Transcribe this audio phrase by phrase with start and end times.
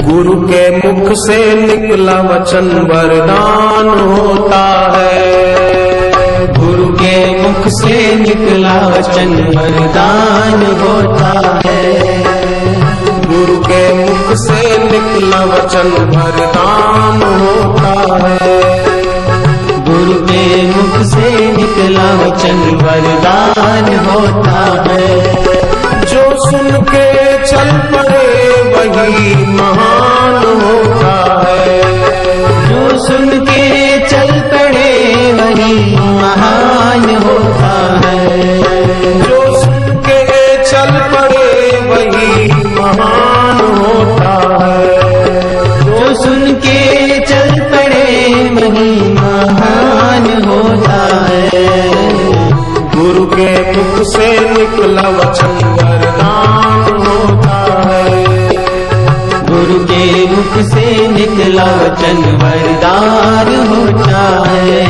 [0.00, 5.52] गुरु के मुख से निकला वचन वरदान होता है।
[6.58, 12.22] गुरु के मुख से निकला वचन वरदान होता है।
[13.26, 18.84] गुरु के मुख से निकला वचन वरदान होता है।
[19.88, 25.34] गुरु के मुख से निकला वचन वरदान होता है।
[26.02, 28.21] जो सुन के चल पड़े
[28.96, 31.82] वही महान होता है।
[32.68, 34.90] जो सुन के चल पड़े
[35.32, 38.52] वही महान होता है।
[39.22, 40.22] जो सुन के
[40.64, 41.48] चल पड़े
[41.90, 45.00] वही महान होता है।
[45.84, 46.80] जो सुन के
[47.20, 48.06] चल पड़े
[48.54, 51.92] वही महान होता है।
[52.96, 55.61] गुरु के मुख से निकला वचन
[60.42, 64.80] मुख से निकला वचन वरदान होता है।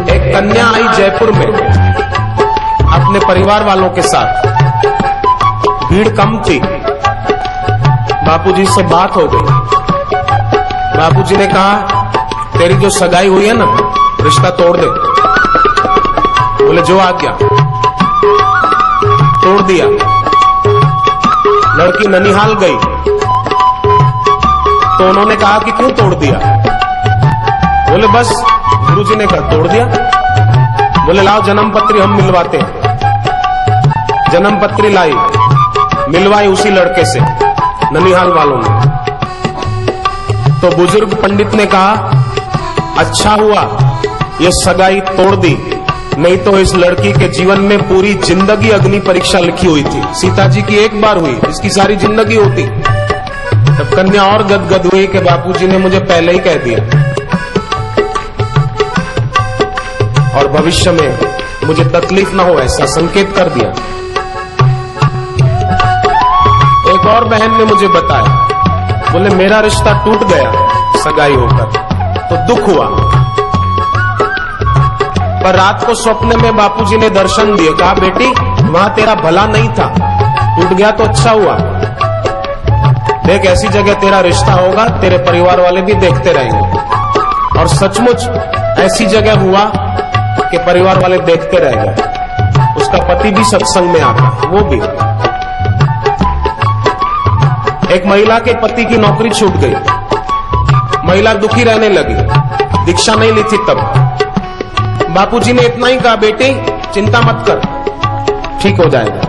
[0.00, 1.52] एक कन्या आई जयपुर में,
[2.92, 4.46] अपने परिवार वालों के साथ।
[5.88, 6.58] भीड़ कम थी।
[8.26, 9.52] बापूजी से बात हो गई।
[10.98, 11.72] बापूजी ने कहा,
[12.58, 13.76] तेरी जो सगाई हुई है ना,
[14.20, 14.86] रिश्ता तोड़ दे।
[16.64, 17.32] बोले, जो आ गया
[19.42, 19.86] तोड़ दिया।
[21.76, 22.78] लड़की ननिहाल गई।
[24.98, 26.38] तो उन्होंने कहा कि क्यों तोड़ दिया?
[27.90, 28.30] बोले, बस,
[28.86, 29.84] गुरु जी ने कहा, तोड़ दिया।
[31.06, 32.70] बोले, लाओ, जन्म पत्री हम मिलवाते हैं।
[34.32, 35.12] जन्म पत्री लाई,
[36.08, 37.20] मिलवाई उसी लड़के से,
[37.92, 38.68] ननिहाल वालों ने।
[40.60, 41.92] तो बुज़ुर्ग पंडित ने कहा
[42.98, 43.62] अच्छा हुआ,
[44.40, 45.56] ये सगाई तोड़ दी,
[46.18, 50.46] नहीं तो इस लड़की के जीवन में पूरी ज़िंदगी अग्नि परीक्षा लिखी हुई थी। सीता
[50.48, 52.62] जी की एक बार हुई, इसकी सारी ज़िंदगी होती।
[53.78, 56.78] तब कन्या और गदगद हुई कि बापूजी ने मुझे पहले ही कह दिया।
[60.38, 61.18] और भविष्य में
[61.64, 63.68] मुझे तकलीफ़ ना हो, ऐसा संकेत कर दिया।
[66.92, 68.48] एक और बहन ने मुझे बताया।
[69.12, 70.52] बोले, मेरा रिश्ता टूट गया,
[70.96, 71.86] सगाई होकर।
[72.18, 72.86] तो दुख हुआ।
[75.42, 78.26] पर रात को सपने में बापूजी ने दर्शन दिए। कहा, बेटी,
[78.62, 79.94] वहाँ तेरा भला नहीं था।
[80.56, 81.75] टूट गया तो अच्छा हुआ।
[83.26, 88.28] देख ऐसी जगह तेरा रिश्ता होगा, तेरे परिवार वाले भी देखते रहेंगे। और सचमुच
[88.78, 89.64] ऐसी जगह हुआ
[90.50, 91.92] कि परिवार वाले देखते रह गए।
[92.76, 94.80] उसका पति भी सत्संग में आता वो भी।
[97.94, 99.74] एक महिला के पति की नौकरी छूट गई।
[101.04, 102.14] महिला दुखी रहने लगी,
[102.84, 103.78] दीक्षा नहीं ली थी तब।
[105.10, 106.54] बापूजी ने इतना ही कहा, बेटी,
[106.94, 107.60] चिंता मत कर,
[108.62, 109.25] ठीक हो जाएगा।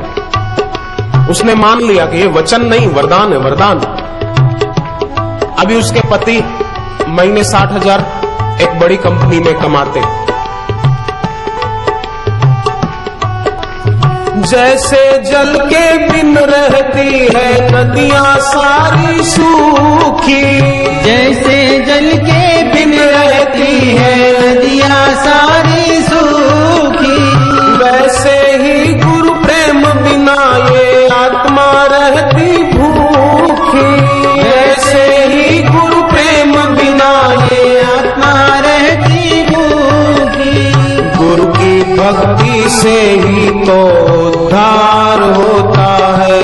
[1.30, 3.80] उसने मान लिया कि ये वचन नहीं, वरदान है, वरदान।
[5.60, 6.44] अभी उसके पति
[7.08, 8.00] महीने साठ हज़ार
[8.62, 10.02] एक बड़ी कंपनी में कमाते।
[14.48, 19.77] जैसे जल के बिन रहती है, नदियाँ सारी सूखी
[41.98, 43.78] भक्ति से ही तो
[44.28, 45.88] उद्धार होता
[46.18, 46.42] है।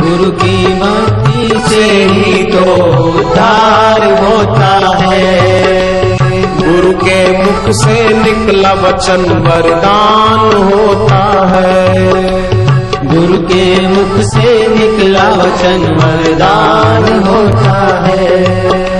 [0.00, 6.16] गुरु की भक्ति से ही तो उद्धार होता है।
[6.60, 12.26] गुरु के मुख से निकला वचन वरदान होता है।
[13.04, 18.95] गुरु के मुख से निकला वचन वरदान होता है।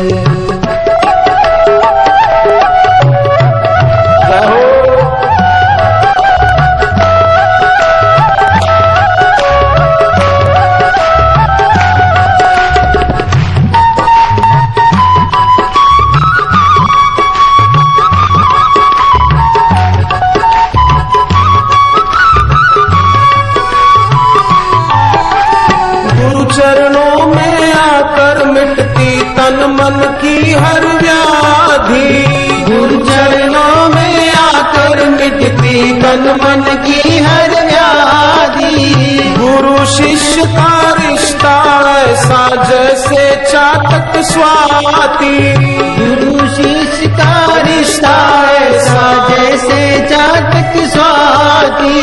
[36.16, 41.54] तन मन की हर व्याधि गुरु शिष्य का रिश्ता
[41.96, 45.54] ऐसा जैसे चातक स्वाति।
[45.98, 48.16] गुरु शिष्य का रिश्ता
[48.50, 52.00] ऐसा जैसे चातक स्वाति।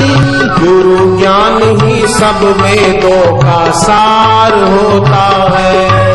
[0.62, 6.13] गुरु ज्ञान ही सब में दो का सार होता है।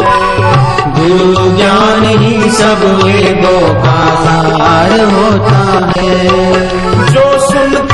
[0.98, 6.68] गुरु ज्ञान ही सब में दो का सार होता है।
[7.08, 7.87] जो सुन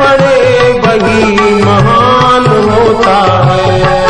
[0.00, 4.03] पड़े वही महान होता है।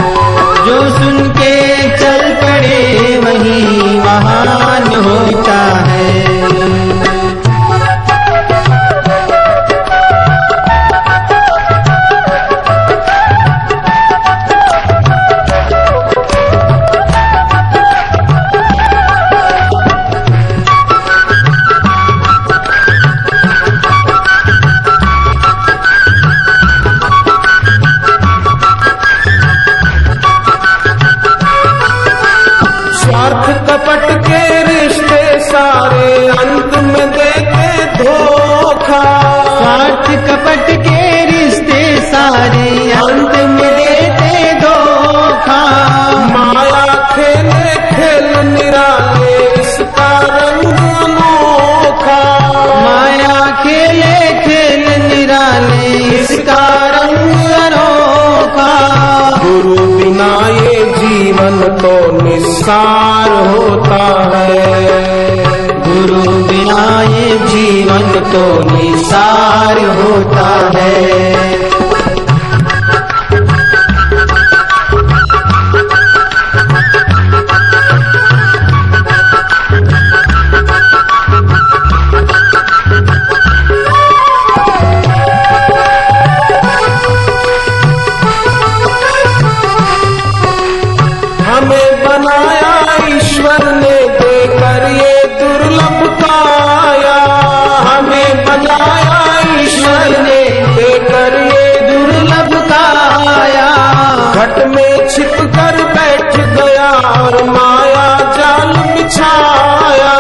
[33.69, 39.03] कपट के रिश्ते सारे अंत में देते धोखा।
[39.59, 40.84] स्वार्थ कपट
[62.35, 63.99] निस्सार होता
[64.35, 65.45] है।
[65.87, 68.03] गुरु बिना ये जीवन
[68.33, 71.54] तो निसार होता है।
[107.25, 110.15] और माया जाल बिछाया।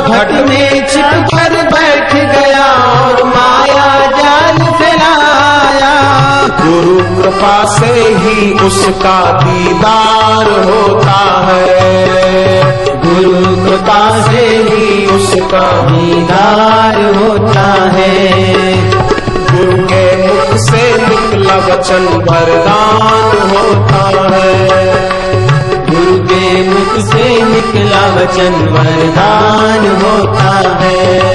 [0.00, 2.66] घट में छिप कर बैठ गया
[3.00, 5.94] और माया जाल फैलाया।
[6.60, 11.18] गुरु कृपा से ही उसका दीदार होता
[11.48, 12.62] है।
[13.04, 18.14] गुरु कृपा से ही उसका दीदार होता है।
[19.50, 24.04] गुरु के मुख से निकला वचन वरदान होता
[24.34, 25.23] है।
[26.64, 31.33] मुख से निकला वचन वरदान होता है।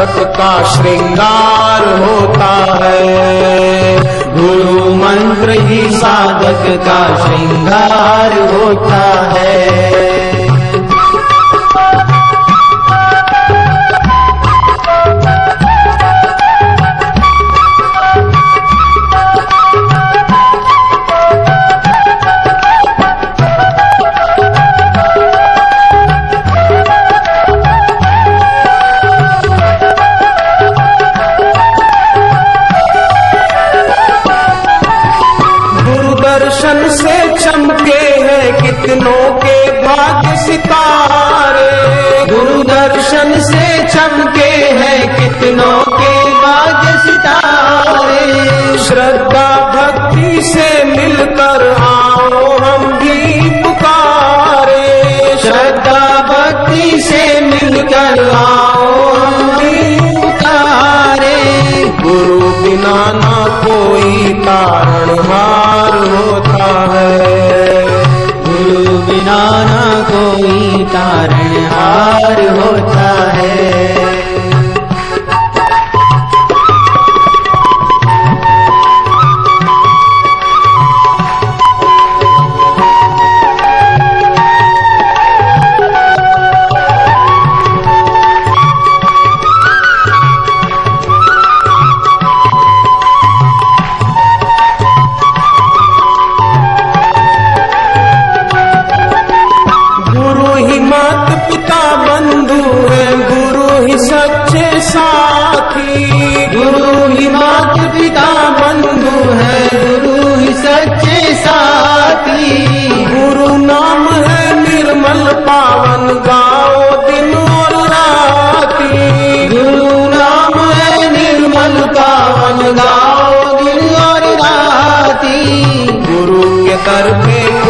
[0.00, 2.52] साधक का श्रृंगार होता
[2.84, 4.00] है।
[4.36, 9.02] गुरु मंत्र ही साधक का श्रृंगार होता
[9.32, 9.89] है।
[45.06, 57.40] कितनों के भाग्य सितारे। श्रद्धा भक्ति से मिलकर आओ हम भी पुकारे। श्रद्धा भक्ति से
[57.40, 61.38] मिलकर आओ हम भी पुकारे।
[62.02, 66.49] गुरु बिना ना कोई तारणहार होता।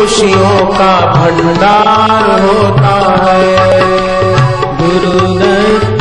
[0.01, 3.81] खुशियों का भंडार होता है।
[4.81, 5.21] गुरु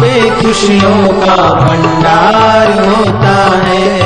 [0.01, 3.99] पे खुशियों का भंडार होता है।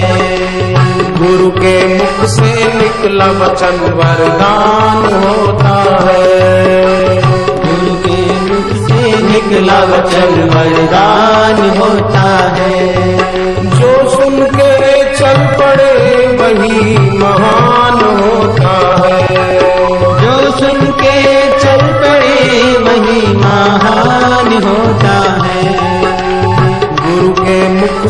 [1.17, 10.50] गुरु के मुख से निकला वचन वरदान होता है। गुरु के मुख से निकला वचन
[10.55, 13.03] वरदान होता है।
[13.79, 15.93] जो सुन के चल पड़े
[16.41, 16.92] वही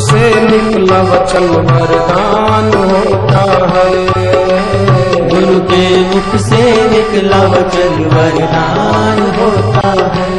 [0.03, 3.43] से निकला वचन वरदान होता
[3.73, 4.05] है।
[5.29, 10.31] गुरु के मुख से निकला वचन वरदान होता है।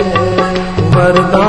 [0.97, 1.44] वरदान